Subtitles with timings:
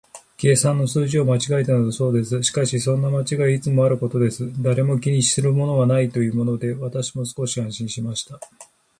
[0.35, 2.41] 計算の数字を間違えたのだそうです。
[2.41, 8.39] しかし、そんな間違いはいつもあることで、誰も気にするものはないというので、私も少し安心しました。